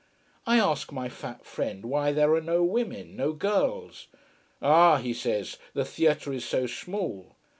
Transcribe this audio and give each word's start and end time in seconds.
I 0.47 0.57
ask 0.57 0.91
my 0.91 1.09
fat 1.09 1.45
friend 1.45 1.85
why 1.85 2.11
there 2.11 2.33
are 2.33 2.41
no 2.41 2.63
women 2.63 3.15
no 3.15 3.33
girls. 3.33 4.07
Ah, 4.59 4.97
he 4.97 5.13
says, 5.13 5.59
the 5.75 5.85
theatre 5.85 6.33
is 6.33 6.43
so 6.43 6.65
small. 6.65 7.35